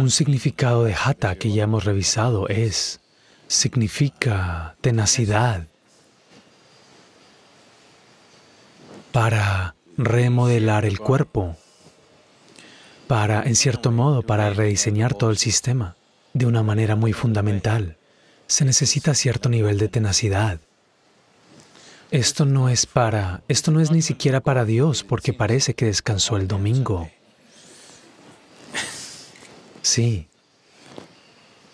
Un 0.00 0.10
significado 0.10 0.84
de 0.84 0.94
Hatha 0.94 1.34
que 1.34 1.52
ya 1.52 1.64
hemos 1.64 1.84
revisado 1.84 2.48
es, 2.48 3.00
significa 3.46 4.76
tenacidad 4.80 5.66
para 9.12 9.74
remodelar 9.98 10.86
el 10.86 10.98
cuerpo, 10.98 11.56
para, 13.06 13.42
en 13.42 13.54
cierto 13.54 13.90
modo, 13.90 14.22
para 14.22 14.50
rediseñar 14.50 15.14
todo 15.14 15.30
el 15.30 15.36
sistema 15.36 15.96
de 16.32 16.46
una 16.46 16.62
manera 16.62 16.96
muy 16.96 17.12
fundamental. 17.12 17.98
Se 18.46 18.64
necesita 18.64 19.14
cierto 19.14 19.50
nivel 19.50 19.76
de 19.76 19.88
tenacidad. 19.88 20.60
Esto 22.10 22.46
no 22.46 22.70
es 22.70 22.86
para, 22.86 23.42
esto 23.48 23.70
no 23.70 23.80
es 23.80 23.90
ni 23.90 24.00
siquiera 24.00 24.40
para 24.40 24.64
Dios 24.64 25.02
porque 25.02 25.32
parece 25.32 25.74
que 25.74 25.86
descansó 25.86 26.36
el 26.36 26.48
domingo. 26.48 27.10
Sí, 29.82 30.28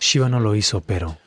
Shiva 0.00 0.28
no 0.28 0.40
lo 0.40 0.54
hizo, 0.54 0.80
pero 0.80 1.18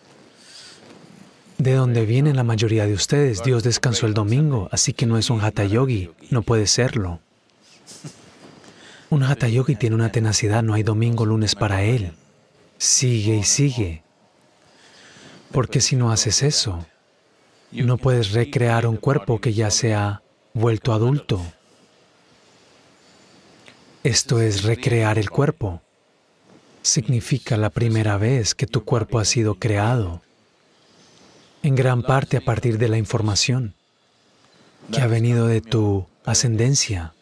de 1.58 1.74
donde 1.74 2.06
vienen 2.06 2.36
la 2.36 2.44
mayoría 2.44 2.88
de 2.88 2.94
ustedes, 2.94 3.44
Dios 3.44 3.62
descansó 3.64 4.08
el 4.08 4.16
domingo, 4.16 4.68
así 4.72 4.94
que 4.94 5.06
no 5.06 5.20
es 5.20 5.30
un 5.30 5.42
hatha 5.42 5.64
yogi, 5.64 6.10
no 6.32 6.42
puede 6.42 6.66
serlo. 6.66 7.20
Un 9.12 9.22
hatha 9.22 9.48
yogi 9.48 9.76
tiene 9.76 9.96
una 9.96 10.12
tenacidad, 10.12 10.64
no 10.64 10.74
hay 10.74 10.82
domingo, 10.82 11.26
lunes 11.26 11.54
para 11.54 11.84
él. 11.84 12.14
Sigue 12.80 13.36
y 13.36 13.44
sigue. 13.44 14.02
Porque 15.52 15.82
si 15.82 15.96
no 15.96 16.12
haces 16.12 16.42
eso, 16.42 16.84
no 17.72 17.98
puedes 17.98 18.32
recrear 18.32 18.88
un 18.88 18.98
cuerpo 18.98 19.40
que 19.40 19.54
ya 19.54 19.70
se 19.70 19.94
ha 19.94 20.24
vuelto 20.54 20.94
adulto. 20.94 21.42
Esto 24.04 24.42
es 24.42 24.64
recrear 24.64 25.20
el 25.20 25.30
cuerpo. 25.30 25.82
Significa 26.82 27.58
la 27.58 27.70
primera 27.70 28.18
vez 28.18 28.56
que 28.56 28.68
tu 28.68 28.84
cuerpo 28.84 29.20
ha 29.20 29.26
sido 29.26 29.56
creado, 29.56 30.22
en 31.64 31.76
gran 31.76 32.02
parte 32.02 32.38
a 32.38 32.42
partir 32.42 32.78
de 32.78 32.90
la 32.90 32.98
información 32.98 33.76
que 34.92 35.02
ha 35.02 35.08
venido 35.08 35.48
de 35.48 35.62
tu 35.62 36.08
ascendencia, 36.26 37.14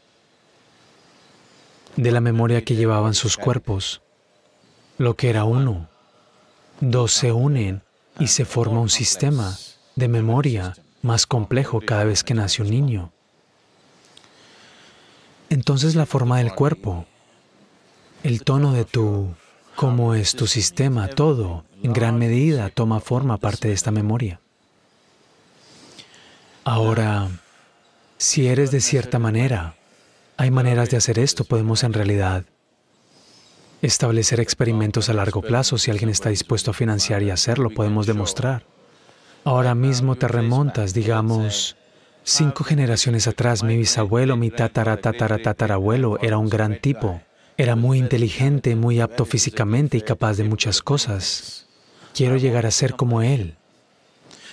de 1.98 2.12
la 2.12 2.22
memoria 2.22 2.64
que 2.64 2.76
llevaban 2.76 3.14
sus 3.14 3.36
cuerpos, 3.36 4.02
lo 4.98 5.16
que 5.16 5.30
era 5.30 5.44
uno. 5.44 5.90
Dos 6.80 7.12
se 7.12 7.34
unen 7.34 7.82
y 8.18 8.28
se 8.28 8.46
forma 8.46 8.80
un 8.80 8.90
sistema 8.90 9.58
de 9.96 10.08
memoria 10.08 10.76
más 11.02 11.28
complejo 11.28 11.82
cada 11.82 12.06
vez 12.06 12.24
que 12.24 12.34
nace 12.34 12.62
un 12.62 12.70
niño. 12.70 13.12
Entonces 15.50 15.96
la 15.96 16.06
forma 16.06 16.38
del 16.38 16.54
cuerpo, 16.54 17.06
el 18.24 18.44
tono 18.44 18.74
de 18.74 18.86
tu, 18.86 19.34
cómo 19.80 20.14
es 20.14 20.36
tu 20.36 20.46
sistema, 20.46 21.08
todo, 21.08 21.64
en 21.82 21.94
gran 21.94 22.20
medida 22.20 22.70
toma 22.70 23.00
forma 23.00 23.38
parte 23.38 23.70
de 23.70 23.74
esta 23.74 23.92
memoria. 23.92 24.42
Ahora, 26.66 27.30
si 28.18 28.50
eres 28.50 28.72
de 28.72 28.82
cierta 28.82 29.20
manera, 29.20 29.76
hay 30.36 30.52
maneras 30.52 30.90
de 30.90 30.98
hacer 30.98 31.18
esto, 31.18 31.46
podemos 31.46 31.86
en 31.86 31.94
realidad 31.94 32.44
establecer 33.82 34.42
experimentos 34.42 35.08
a 35.08 35.14
largo 35.14 35.42
plazo. 35.42 35.78
Si 35.78 35.90
alguien 35.90 36.10
está 36.10 36.28
dispuesto 36.28 36.72
a 36.72 36.74
financiar 36.74 37.24
y 37.24 37.30
hacerlo, 37.30 37.70
podemos 37.70 38.06
demostrar. 38.06 38.66
Ahora 39.46 39.76
mismo 39.76 40.18
te 40.18 40.28
remontas, 40.28 40.94
digamos, 40.94 41.78
cinco 42.26 42.66
generaciones 42.66 43.30
atrás, 43.30 43.64
mi 43.64 43.78
bisabuelo, 43.78 44.36
mi 44.36 44.52
tatara, 44.52 44.98
tatara, 44.98 45.42
tatarabuelo 45.42 46.20
era 46.20 46.38
un 46.38 46.50
gran 46.50 46.82
tipo. 46.82 47.22
Era 47.60 47.76
muy 47.76 47.98
inteligente, 47.98 48.74
muy 48.78 49.02
apto 49.02 49.26
físicamente 49.26 49.98
y 49.98 50.02
capaz 50.02 50.38
de 50.38 50.46
muchas 50.46 50.82
cosas. 50.82 51.66
Quiero 52.14 52.38
llegar 52.38 52.66
a 52.66 52.72
ser 52.72 52.96
como 52.96 53.22
él. 53.22 53.56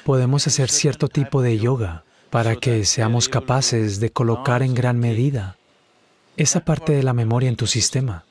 Podemos 0.05 0.49
hacer 0.49 0.69
cierto 0.71 1.07
tipo 1.07 1.41
de 1.41 1.57
yoga 1.57 2.03
para 2.31 2.57
que 2.57 2.85
seamos 2.85 3.29
capaces 3.29 4.01
de 4.01 4.11
colocar 4.11 4.65
en 4.65 4.75
gran 4.75 4.99
medida 4.99 5.57
esa 6.37 6.65
parte 6.65 6.95
de 6.95 7.05
la 7.05 7.13
memoria 7.13 7.49
en 7.49 7.55
tu 7.55 7.69
sistema. 7.69 8.25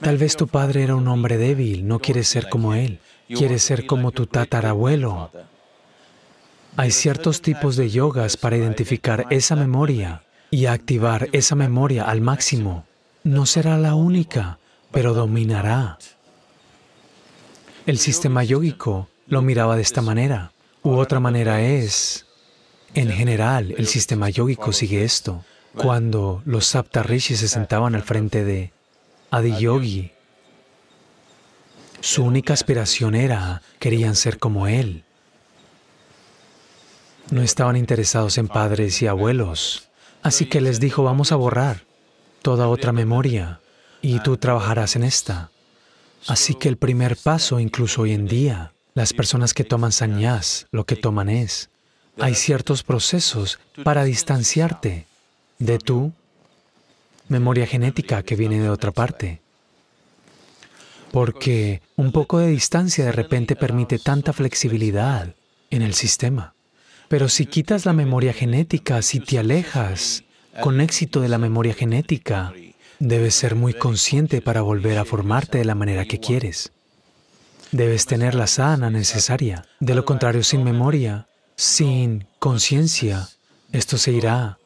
Tal 0.00 0.18
vez 0.18 0.34
tu 0.34 0.48
padre 0.48 0.82
era 0.82 0.96
un 0.96 1.06
hombre 1.06 1.36
débil, 1.36 1.86
no 1.86 2.00
quieres 2.00 2.26
ser 2.26 2.48
como 2.48 2.74
él. 2.74 2.98
Quieres 3.28 3.62
ser 3.62 3.86
como 3.86 4.10
tu 4.10 4.26
tatarabuelo. 4.26 5.30
Hay 6.76 6.90
ciertos 6.90 7.42
tipos 7.42 7.76
de 7.76 7.90
yogas 7.90 8.36
para 8.36 8.56
identificar 8.56 9.24
esa 9.30 9.54
memoria 9.54 10.24
y 10.50 10.66
activar 10.66 11.28
esa 11.30 11.54
memoria 11.54 12.02
al 12.02 12.20
máximo. 12.20 12.84
No 13.26 13.44
será 13.44 13.76
la 13.76 13.96
única, 13.96 14.60
pero 14.92 15.12
dominará. 15.12 15.98
El 17.84 17.98
sistema 17.98 18.44
yógico 18.44 19.08
lo 19.26 19.42
miraba 19.42 19.74
de 19.74 19.82
esta 19.82 20.00
manera. 20.00 20.52
U 20.84 20.92
otra 20.92 21.18
manera 21.18 21.60
es, 21.60 22.24
en 22.94 23.10
general, 23.10 23.74
el 23.76 23.88
sistema 23.88 24.30
yógico 24.30 24.72
sigue 24.72 25.02
esto. 25.02 25.44
Cuando 25.74 26.40
los 26.44 26.66
Saptarishis 26.68 27.40
se 27.40 27.48
sentaban 27.48 27.96
al 27.96 28.04
frente 28.04 28.44
de 28.44 28.72
Adiyogi, 29.32 30.12
su 32.00 32.22
única 32.22 32.52
aspiración 32.52 33.16
era, 33.16 33.60
querían 33.80 34.14
ser 34.14 34.38
como 34.38 34.68
él. 34.68 35.02
No 37.32 37.42
estaban 37.42 37.76
interesados 37.76 38.38
en 38.38 38.46
padres 38.46 39.02
y 39.02 39.08
abuelos. 39.08 39.88
Así 40.22 40.46
que 40.46 40.60
les 40.60 40.78
dijo, 40.78 41.02
vamos 41.02 41.32
a 41.32 41.36
borrar 41.36 41.85
toda 42.46 42.68
otra 42.68 42.92
memoria 42.92 43.58
y 44.00 44.20
tú 44.20 44.36
trabajarás 44.36 44.94
en 44.94 45.02
esta. 45.02 45.50
Así 46.28 46.54
que 46.54 46.68
el 46.68 46.76
primer 46.76 47.16
paso, 47.16 47.58
incluso 47.58 48.02
hoy 48.02 48.12
en 48.12 48.28
día, 48.28 48.72
las 48.94 49.12
personas 49.12 49.52
que 49.52 49.64
toman 49.64 49.90
sannyas, 49.90 50.68
lo 50.70 50.84
que 50.84 50.94
toman 50.94 51.28
es, 51.28 51.70
hay 52.20 52.36
ciertos 52.36 52.84
procesos 52.84 53.58
para 53.82 54.04
distanciarte 54.04 55.06
de 55.58 55.78
tu 55.80 56.12
memoria 57.26 57.66
genética 57.66 58.22
que 58.22 58.36
viene 58.36 58.60
de 58.60 58.70
otra 58.70 58.92
parte 58.92 59.40
porque 61.10 61.82
un 61.96 62.12
poco 62.12 62.38
de 62.38 62.46
distancia 62.46 63.04
de 63.06 63.12
repente 63.12 63.56
permite 63.56 63.98
tanta 63.98 64.32
flexibilidad 64.32 65.34
en 65.70 65.82
el 65.82 65.94
sistema. 65.94 66.54
Pero 67.08 67.28
si 67.28 67.46
quitas 67.46 67.86
la 67.86 67.92
memoria 67.92 68.32
genética, 68.32 69.02
si 69.02 69.18
te 69.18 69.38
alejas 69.40 70.25
con 70.62 70.80
éxito 70.80 71.20
de 71.20 71.28
la 71.28 71.38
memoria 71.38 71.74
genética, 71.74 72.52
debes 72.98 73.34
ser 73.34 73.54
muy 73.54 73.74
consciente 73.74 74.40
para 74.40 74.62
volver 74.62 74.98
a 74.98 75.04
formarte 75.04 75.58
de 75.58 75.64
la 75.64 75.74
manera 75.74 76.04
que 76.04 76.20
quieres. 76.20 76.72
Debes 77.72 78.06
tener 78.06 78.34
la 78.34 78.46
sana 78.46 78.90
necesaria. 78.90 79.66
De 79.80 79.94
lo 79.94 80.04
contrario, 80.04 80.42
sin 80.42 80.64
memoria, 80.64 81.28
sin 81.56 82.26
conciencia, 82.38 83.28
esto 83.72 83.98
se 83.98 84.12
irá. 84.12 84.58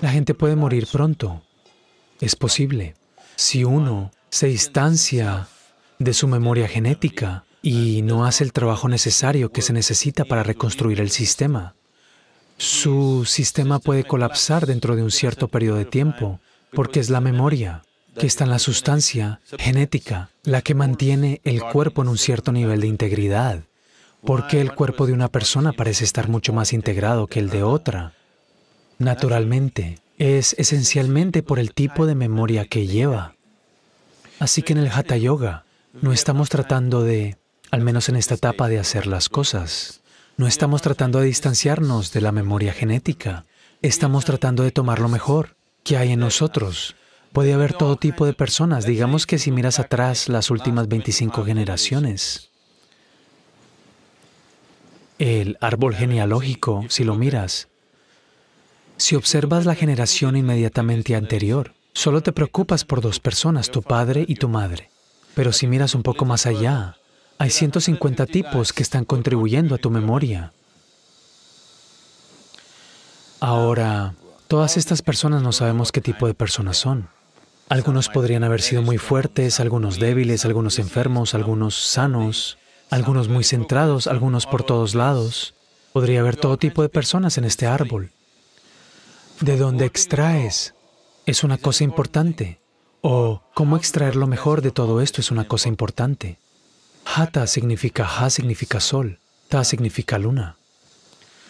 La 0.00 0.10
gente 0.10 0.34
puede 0.34 0.56
morir 0.56 0.86
pronto. 0.90 1.42
Es 2.20 2.34
posible. 2.34 2.94
Si 3.36 3.64
uno 3.64 4.10
se 4.30 4.48
distancia 4.48 5.48
de 5.98 6.14
su 6.14 6.28
memoria 6.28 6.68
genética 6.68 7.44
y 7.62 8.02
no 8.02 8.24
hace 8.24 8.44
el 8.44 8.52
trabajo 8.52 8.88
necesario 8.88 9.50
que 9.50 9.62
se 9.62 9.72
necesita 9.72 10.24
para 10.24 10.42
reconstruir 10.42 11.00
el 11.00 11.10
sistema. 11.10 11.74
Su 12.58 13.24
sistema 13.24 13.78
puede 13.78 14.04
colapsar 14.04 14.66
dentro 14.66 14.96
de 14.96 15.02
un 15.04 15.12
cierto 15.12 15.46
periodo 15.48 15.78
de 15.78 15.84
tiempo 15.84 16.40
porque 16.72 17.00
es 17.00 17.08
la 17.08 17.20
memoria 17.20 17.84
que 18.18 18.26
está 18.26 18.44
en 18.44 18.50
la 18.50 18.58
sustancia 18.58 19.40
genética 19.58 20.30
la 20.42 20.60
que 20.60 20.74
mantiene 20.74 21.40
el 21.44 21.62
cuerpo 21.62 22.02
en 22.02 22.08
un 22.08 22.18
cierto 22.18 22.50
nivel 22.52 22.80
de 22.80 22.88
integridad. 22.88 23.62
porque 24.24 24.60
el 24.60 24.74
cuerpo 24.74 25.06
de 25.06 25.12
una 25.12 25.28
persona 25.28 25.72
parece 25.72 26.04
estar 26.04 26.28
mucho 26.28 26.52
más 26.52 26.72
integrado 26.72 27.28
que 27.28 27.38
el 27.38 27.50
de 27.50 27.62
otra? 27.62 28.14
Naturalmente, 28.98 30.00
es 30.18 30.56
esencialmente 30.58 31.44
por 31.44 31.60
el 31.60 31.72
tipo 31.72 32.04
de 32.04 32.16
memoria 32.16 32.64
que 32.64 32.88
lleva. 32.88 33.36
Así 34.40 34.62
que 34.62 34.72
en 34.72 34.80
el 34.80 34.90
Hatha 34.90 35.16
Yoga 35.16 35.64
no 36.02 36.12
estamos 36.12 36.48
tratando 36.48 37.04
de, 37.04 37.36
al 37.70 37.82
menos 37.82 38.08
en 38.08 38.16
esta 38.16 38.34
etapa, 38.34 38.68
de 38.68 38.80
hacer 38.80 39.06
las 39.06 39.28
cosas. 39.28 40.00
No 40.38 40.46
estamos 40.46 40.80
tratando 40.80 41.20
de 41.20 41.26
distanciarnos 41.26 42.12
de 42.12 42.22
la 42.22 42.32
memoria 42.32 42.72
genética. 42.72 43.44
Estamos 43.82 44.24
tratando 44.24 44.62
de 44.62 44.70
tomar 44.70 45.00
lo 45.00 45.10
mejor 45.10 45.56
que 45.84 45.98
hay 45.98 46.12
en 46.12 46.20
nosotros. 46.20 46.96
Puede 47.34 47.52
haber 47.52 47.74
todo 47.74 47.96
tipo 47.96 48.24
de 48.24 48.32
personas. 48.32 48.86
Digamos 48.86 49.26
que 49.26 49.38
si 49.38 49.50
miras 49.50 49.78
atrás 49.78 50.30
las 50.30 50.50
últimas 50.50 50.88
25 50.88 51.44
generaciones, 51.44 52.48
el 55.18 55.58
árbol 55.60 55.94
genealógico, 55.94 56.86
si 56.88 57.04
lo 57.04 57.16
miras, 57.16 57.68
si 58.96 59.14
observas 59.14 59.66
la 59.66 59.74
generación 59.74 60.36
inmediatamente 60.36 61.14
anterior, 61.14 61.74
Solo 61.98 62.20
te 62.20 62.30
preocupas 62.30 62.84
por 62.84 63.00
dos 63.00 63.18
personas, 63.18 63.72
tu 63.72 63.82
padre 63.82 64.24
y 64.28 64.36
tu 64.36 64.48
madre. 64.48 64.88
Pero 65.34 65.52
si 65.52 65.66
miras 65.66 65.96
un 65.96 66.04
poco 66.04 66.24
más 66.24 66.46
allá, 66.46 66.96
hay 67.38 67.50
150 67.50 68.26
tipos 68.26 68.72
que 68.72 68.82
están 68.82 69.04
contribuyendo 69.04 69.74
a 69.74 69.78
tu 69.78 69.90
memoria. 69.90 70.52
Ahora, 73.40 74.14
todas 74.48 74.76
estas 74.76 75.02
personas 75.02 75.42
no 75.42 75.52
sabemos 75.52 75.92
qué 75.92 76.00
tipo 76.00 76.26
de 76.26 76.34
personas 76.34 76.76
son. 76.76 77.08
Algunos 77.68 78.08
podrían 78.08 78.42
haber 78.42 78.60
sido 78.60 78.82
muy 78.82 78.98
fuertes, 78.98 79.60
algunos 79.60 80.00
débiles, 80.00 80.44
algunos 80.44 80.78
enfermos, 80.80 81.34
algunos 81.34 81.76
sanos, 81.76 82.58
algunos 82.90 83.28
muy 83.28 83.44
centrados, 83.44 84.08
algunos 84.08 84.46
por 84.46 84.64
todos 84.64 84.94
lados. 84.94 85.54
Podría 85.92 86.20
haber 86.20 86.36
todo 86.36 86.56
tipo 86.56 86.82
de 86.82 86.88
personas 86.88 87.38
en 87.38 87.44
este 87.44 87.66
árbol. 87.66 88.10
¿De 89.40 89.56
dónde 89.56 89.84
extraes? 89.84 90.74
Es 91.26 91.44
una 91.44 91.58
cosa 91.58 91.84
importante. 91.84 92.58
O 93.00 93.42
cómo 93.54 93.76
extraer 93.76 94.16
lo 94.16 94.26
mejor 94.26 94.60
de 94.62 94.72
todo 94.72 95.00
esto 95.00 95.20
es 95.20 95.30
una 95.30 95.46
cosa 95.46 95.68
importante. 95.68 96.38
Hata 97.14 97.46
significa 97.46 98.04
Ha 98.04 98.28
significa 98.28 98.80
sol, 98.80 99.18
Ta 99.48 99.64
significa 99.64 100.18
luna. 100.18 100.56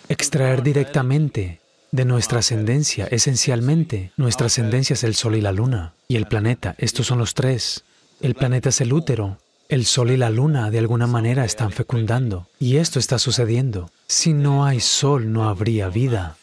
Extraer 0.09 0.63
directamente 0.63 1.61
de 1.91 2.05
nuestra 2.05 2.39
ascendencia, 2.39 3.07
esencialmente, 3.11 4.13
nuestra 4.17 4.47
ascendencia 4.47 4.95
es 4.95 5.03
el 5.03 5.17
sol 5.17 5.35
y 5.35 5.41
la 5.41 5.51
luna 5.51 5.95
y 6.07 6.15
el 6.17 6.27
planeta. 6.27 6.77
Estos 6.79 7.09
son 7.09 7.19
los 7.19 7.35
tres. 7.35 7.83
El 8.21 8.37
planeta 8.37 8.69
es 8.69 8.81
el 8.81 8.93
útero. 8.93 9.39
El 9.69 9.85
sol 9.85 10.13
y 10.13 10.17
la 10.17 10.31
luna 10.31 10.71
de 10.71 10.79
alguna 10.79 11.09
manera 11.09 11.45
están 11.45 11.73
fecundando. 11.73 12.47
Y 12.61 12.77
esto 12.77 12.99
está 13.01 13.19
sucediendo. 13.19 13.91
Si 14.07 14.33
no 14.33 14.65
hay 14.65 14.81
sol, 14.81 15.33
no 15.33 15.49
habría 15.49 15.89
vida. 15.89 16.37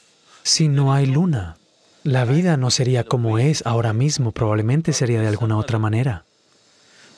Si 0.44 0.68
no 0.68 0.94
hay 0.94 1.06
luna, 1.06 1.56
la 2.04 2.26
vida 2.26 2.58
no 2.58 2.70
sería 2.70 3.04
como 3.04 3.40
es 3.40 3.66
ahora 3.66 3.94
mismo, 3.94 4.32
probablemente 4.32 4.94
sería 4.94 5.22
de 5.22 5.28
alguna 5.28 5.58
otra 5.58 5.80
manera. 5.80 6.25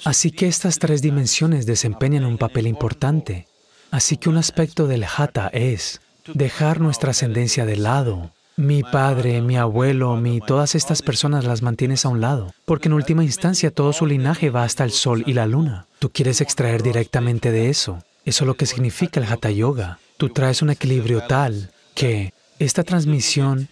Así 0.06 0.32
que 0.32 0.48
estas 0.48 0.80
tres 0.80 1.02
dimensiones 1.02 1.66
desempeñan 1.66 2.26
un 2.26 2.38
papel 2.38 2.68
importante. 2.68 3.48
Así 3.92 4.18
que 4.18 4.30
un 4.30 4.38
aspecto 4.38 4.88
del 4.88 5.04
hatha 5.04 5.48
es 5.48 6.02
dejar 6.34 6.80
nuestra 6.80 7.12
ascendencia 7.12 7.66
de 7.66 7.78
lado. 7.78 8.32
Mi 8.56 8.82
padre, 8.82 9.42
mi 9.42 9.56
abuelo, 9.56 10.16
mi, 10.16 10.40
todas 10.40 10.74
estas 10.74 11.02
personas 11.04 11.46
las 11.46 11.62
mantienes 11.62 12.06
a 12.06 12.10
un 12.10 12.22
lado, 12.22 12.54
porque 12.66 12.88
en 12.88 12.94
última 12.94 13.24
instancia 13.24 13.70
todo 13.70 13.94
su 13.94 14.08
linaje 14.08 14.50
va 14.50 14.64
hasta 14.64 14.84
el 14.84 14.92
sol 14.92 15.24
y 15.28 15.34
la 15.34 15.46
luna. 15.46 15.86
Tú 16.00 16.10
quieres 16.10 16.42
extraer 16.42 16.82
directamente 16.82 17.52
de 17.52 17.70
eso. 17.70 18.04
Eso 18.26 18.44
es 18.44 18.48
lo 18.48 18.56
que 18.56 18.66
significa 18.66 19.20
el 19.20 19.28
hatha 19.32 19.52
yoga. 19.52 20.00
Tú 20.18 20.30
traes 20.30 20.64
un 20.64 20.72
equilibrio 20.72 21.22
tal 21.28 21.70
que 21.94 22.34
esta 22.58 22.84
transmisión 22.84 23.70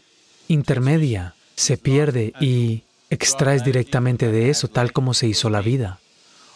intermedia 0.48 1.34
se 1.56 1.78
pierde 1.78 2.34
y 2.40 2.84
extraes 3.10 3.64
directamente 3.64 4.32
de 4.32 4.50
eso 4.50 4.68
tal 4.68 4.94
como 4.94 5.14
se 5.14 5.28
hizo 5.28 5.50
la 5.50 5.62
vida. 5.62 6.00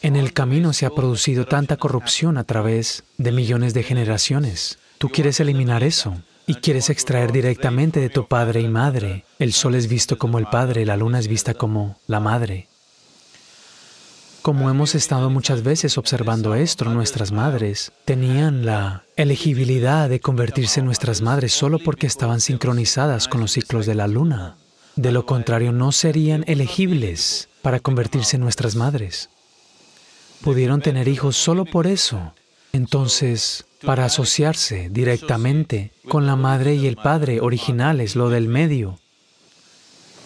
En 0.01 0.15
el 0.15 0.31
camino 0.31 0.71
se 0.71 0.85
ha 0.85 0.91
producido 0.91 1.45
tanta 1.45 1.75
corrupción 1.75 2.37
a 2.37 2.45
través 2.45 3.03
de 3.17 3.33
millones 3.33 3.73
de 3.73 3.83
generaciones. 3.83 4.79
Tú 4.97 5.09
quieres 5.09 5.41
eliminar 5.41 5.83
eso 5.83 6.15
y 6.47 6.55
quieres 6.55 6.89
extraer 6.89 7.33
directamente 7.33 7.99
de 7.99 8.09
tu 8.09 8.25
padre 8.25 8.61
y 8.61 8.69
madre. 8.69 9.25
El 9.39 9.51
sol 9.51 9.75
es 9.75 9.89
visto 9.89 10.17
como 10.17 10.39
el 10.39 10.45
padre, 10.45 10.85
la 10.85 10.95
luna 10.95 11.19
es 11.19 11.27
vista 11.27 11.53
como 11.53 11.97
la 12.07 12.21
madre. 12.21 12.69
Como 14.41 14.69
hemos 14.69 14.95
estado 14.95 15.29
muchas 15.29 15.63
veces 15.63 15.97
observando 15.97 16.55
esto, 16.55 16.85
nuestras 16.85 17.33
madres 17.33 17.91
tenían 18.05 18.65
la 18.65 19.03
elegibilidad 19.17 20.07
de 20.07 20.21
convertirse 20.21 20.79
en 20.79 20.85
nuestras 20.85 21.21
madres 21.21 21.51
solo 21.51 21.77
porque 21.77 22.07
estaban 22.07 22.39
sincronizadas 22.39 23.27
con 23.27 23.41
los 23.41 23.51
ciclos 23.51 23.85
de 23.85 23.95
la 23.95 24.07
luna. 24.07 24.55
De 24.95 25.11
lo 25.11 25.25
contrario, 25.25 25.73
no 25.73 25.91
serían 25.91 26.45
elegibles 26.47 27.49
para 27.61 27.81
convertirse 27.81 28.37
en 28.37 28.43
nuestras 28.43 28.75
madres. 28.75 29.29
Pudieron 30.41 30.81
tener 30.81 31.07
hijos 31.07 31.35
solo 31.35 31.65
por 31.65 31.87
eso. 31.87 32.33
Entonces, 32.71 33.65
para 33.83 34.05
asociarse 34.05 34.89
directamente 34.89 35.91
con 36.07 36.25
la 36.25 36.35
madre 36.35 36.75
y 36.75 36.87
el 36.87 36.95
padre 36.95 37.41
originales, 37.41 38.15
lo 38.15 38.29
del 38.29 38.47
medio. 38.47 38.99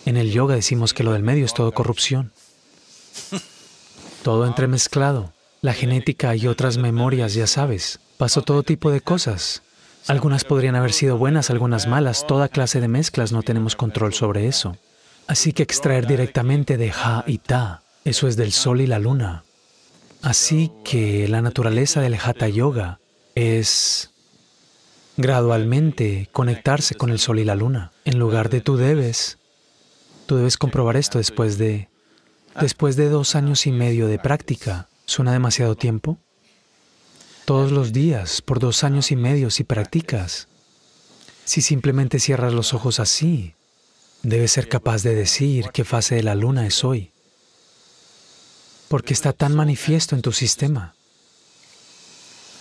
En 0.06 0.18
el 0.18 0.32
yoga 0.32 0.56
decimos 0.56 0.94
que 0.94 1.04
lo 1.04 1.14
del 1.14 1.24
medio 1.24 1.46
es 1.46 1.54
todo 1.54 1.72
corrupción 1.72 2.32
todo 4.24 4.48
entremezclado, 4.48 5.34
la 5.62 5.74
genética 5.74 6.36
y 6.36 6.48
otras 6.48 6.78
memorias, 6.78 7.34
ya 7.34 7.46
sabes. 7.46 8.00
Pasó 8.18 8.42
todo 8.42 8.64
tipo 8.64 8.90
de 8.90 9.02
cosas. 9.02 9.62
Algunas 10.08 10.46
podrían 10.46 10.76
haber 10.76 10.94
sido 10.94 11.18
buenas, 11.18 11.50
algunas 11.50 11.88
malas, 11.88 12.26
toda 12.26 12.48
clase 12.48 12.82
de 12.82 12.88
mezclas, 12.88 13.32
no 13.32 13.44
tenemos 13.44 13.76
control 13.76 14.14
sobre 14.14 14.48
eso. 14.48 14.78
Así 15.28 15.54
que 15.54 15.64
extraer 15.64 16.08
directamente 16.08 16.78
de 16.78 16.92
Ha 16.92 17.24
y 17.28 17.38
Ta, 17.38 17.84
eso 18.04 18.28
es 18.28 18.36
del 18.36 18.52
Sol 18.52 18.82
y 18.82 18.88
la 18.88 19.00
Luna. 19.00 19.44
Así 20.24 20.72
que 20.84 21.28
la 21.28 21.42
naturaleza 21.42 22.02
del 22.02 22.16
Hatha 22.16 22.48
Yoga 22.48 23.00
es 23.36 24.12
gradualmente 25.18 26.30
conectarse 26.32 26.96
con 26.96 27.12
el 27.12 27.20
Sol 27.20 27.40
y 27.40 27.44
la 27.44 27.56
Luna. 27.56 27.92
En 28.06 28.18
lugar 28.18 28.50
de 28.50 28.62
tú 28.62 28.78
debes, 28.78 29.38
tú 30.26 30.38
debes 30.38 30.58
comprobar 30.58 30.98
esto 30.98 31.20
después 31.20 31.58
de 31.58 31.90
Después 32.60 32.96
de 32.96 33.10
dos 33.10 33.36
años 33.36 33.66
y 33.66 33.72
medio 33.72 34.08
de 34.08 34.20
práctica, 34.20 34.88
¿suena 35.06 35.34
demasiado 35.34 35.76
tiempo? 35.76 36.20
Todos 37.46 37.72
los 37.72 37.92
días, 37.92 38.42
por 38.42 38.60
dos 38.60 38.84
años 38.84 39.12
y 39.12 39.16
medio, 39.16 39.50
si 39.50 39.64
practicas. 39.64 40.48
Si 41.46 41.62
simplemente 41.62 42.20
cierras 42.20 42.54
los 42.54 42.74
ojos 42.74 43.00
así, 43.00 43.56
debes 44.22 44.52
ser 44.52 44.70
capaz 44.70 45.02
de 45.02 45.16
decir 45.16 45.72
qué 45.74 45.84
fase 45.84 46.16
de 46.16 46.24
la 46.24 46.36
luna 46.36 46.68
es 46.68 46.84
hoy, 46.84 47.12
porque 48.94 49.16
está 49.16 49.34
tan 49.34 49.56
manifiesto 49.56 50.14
en 50.14 50.22
tu 50.22 50.32
sistema. 50.32 50.94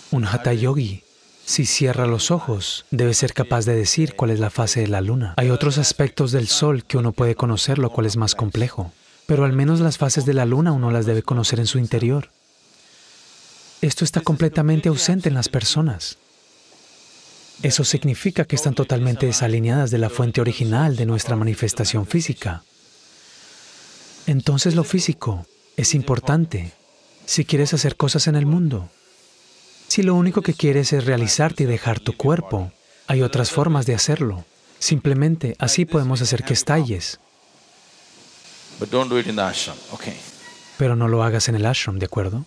Un 0.09 0.25
hatha 0.25 0.51
yogi, 0.51 1.03
si 1.45 1.67
cierra 1.67 2.07
los 2.07 2.31
ojos, 2.31 2.85
debe 2.89 3.13
ser 3.13 3.35
capaz 3.35 3.65
de 3.65 3.75
decir 3.75 4.15
cuál 4.15 4.31
es 4.31 4.39
la 4.39 4.49
fase 4.49 4.79
de 4.79 4.87
la 4.87 5.01
luna. 5.01 5.35
Hay 5.37 5.51
otros 5.51 5.77
aspectos 5.77 6.31
del 6.31 6.47
sol 6.47 6.85
que 6.85 6.97
uno 6.97 7.11
puede 7.11 7.35
conocer, 7.35 7.77
lo 7.77 7.91
cual 7.91 8.07
es 8.07 8.17
más 8.17 8.33
complejo 8.33 8.91
pero 9.27 9.45
al 9.45 9.53
menos 9.53 9.79
las 9.79 9.99
fases 9.99 10.25
de 10.25 10.33
la 10.33 10.45
luna 10.45 10.71
uno 10.71 10.89
las 10.89 11.05
debe 11.05 11.21
conocer 11.21 11.59
en 11.59 11.67
su 11.67 11.77
interior. 11.77 12.31
Esto 13.81 14.03
está 14.03 14.21
completamente 14.21 14.89
ausente 14.89 15.29
en 15.29 15.35
las 15.35 15.49
personas. 15.49 16.17
Eso 17.61 17.83
significa 17.83 18.45
que 18.45 18.55
están 18.55 18.73
totalmente 18.73 19.27
desalineadas 19.27 19.91
de 19.91 19.99
la 19.99 20.09
fuente 20.09 20.41
original 20.41 20.95
de 20.95 21.05
nuestra 21.05 21.35
manifestación 21.35 22.07
física. 22.07 22.63
Entonces 24.25 24.73
lo 24.73 24.83
físico 24.83 25.45
es 25.77 25.93
importante 25.93 26.71
si 27.25 27.45
quieres 27.45 27.73
hacer 27.73 27.95
cosas 27.95 28.27
en 28.27 28.35
el 28.35 28.45
mundo. 28.45 28.89
Si 29.87 30.03
lo 30.03 30.15
único 30.15 30.41
que 30.41 30.53
quieres 30.53 30.93
es 30.93 31.05
realizarte 31.05 31.63
y 31.63 31.67
dejar 31.67 31.99
tu 31.99 32.15
cuerpo, 32.17 32.71
hay 33.07 33.21
otras 33.21 33.51
formas 33.51 33.85
de 33.85 33.95
hacerlo. 33.95 34.45
Simplemente 34.79 35.55
así 35.59 35.85
podemos 35.85 36.21
hacer 36.21 36.43
que 36.43 36.53
estalles. 36.53 37.19
Pero 40.77 40.95
no 40.95 41.07
lo 41.07 41.23
hagas 41.23 41.47
en 41.47 41.55
el 41.55 41.65
ashram, 41.65 41.99
¿de 41.99 42.05
acuerdo? 42.05 42.45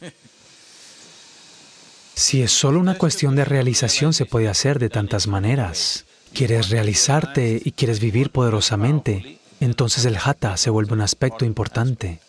Si 2.15 2.43
es 2.43 2.51
solo 2.51 2.81
una 2.81 2.99
cuestión 2.99 3.37
de 3.37 3.45
realización, 3.45 4.13
se 4.13 4.27
puede 4.27 4.49
hacer 4.49 4.79
de 4.79 4.89
tantas 4.89 5.27
maneras. 5.27 6.05
Quieres 6.33 6.71
realizarte 6.71 7.61
y 7.65 7.73
quieres 7.73 8.01
vivir 8.01 8.31
poderosamente, 8.31 9.39
entonces 9.61 10.05
el 10.05 10.17
hatha 10.17 10.57
se 10.57 10.71
vuelve 10.71 10.95
un 10.95 11.03
aspecto 11.03 11.45
importante. 11.45 12.21